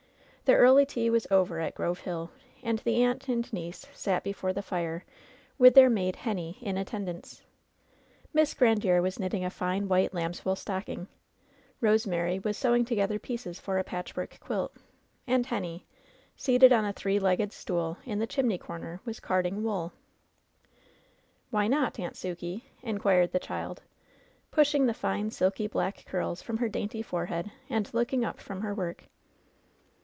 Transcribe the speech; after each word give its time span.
The 0.45 0.57
early 0.57 0.85
tea 0.85 1.09
was 1.09 1.25
over 1.31 1.61
at 1.61 1.75
Grove 1.75 1.99
Hill, 2.01 2.29
and 2.61 2.77
the 2.79 3.01
aunt 3.03 3.29
and 3.29 3.51
niece 3.53 3.85
sat 3.93 4.21
before 4.21 4.51
the 4.51 4.59
fire^ 4.59 5.03
with 5.57 5.75
their 5.75 5.89
maid 5.89 6.17
Henny 6.17 6.57
in 6.59 6.77
attendance. 6.77 7.43
Miss 8.33 8.53
Grandiere 8.53 8.99
was 9.01 9.17
knitting 9.17 9.45
a 9.45 9.49
fine 9.49 9.87
white 9.87 10.13
lamb's 10.13 10.43
wool 10.43 10.57
stocking; 10.57 11.07
Rosemary 11.79 12.37
was 12.37 12.57
sewing 12.57 12.83
together 12.83 13.17
pieces 13.17 13.61
for 13.61 13.79
a 13.79 13.85
patchwork 13.85 14.41
quilt; 14.41 14.75
and 15.25 15.45
Henny, 15.45 15.85
seated 16.35 16.73
on 16.73 16.83
a 16.83 16.91
three 16.91 17.17
le^ed 17.17 17.53
stool 17.53 17.97
in 18.03 18.19
the 18.19 18.27
chimney 18.27 18.57
comer, 18.57 18.99
was 19.05 19.21
carding 19.21 19.63
wool. 19.63 19.93
"Why 21.49 21.67
not, 21.69 21.97
Aimt 21.97 22.15
Sukey?" 22.17 22.63
inquired 22.83 23.31
the 23.31 23.39
child, 23.39 23.83
pushing 24.51 24.85
the 24.85 24.93
fine, 24.93 25.31
silky 25.31 25.67
black 25.67 26.03
curls 26.05 26.41
from 26.41 26.57
her 26.57 26.67
dainty 26.67 27.01
forehead 27.01 27.53
and 27.69 27.93
looking 27.93 28.25
up 28.25 28.41
from 28.41 28.59
her 28.59 28.75
work. 28.75 29.05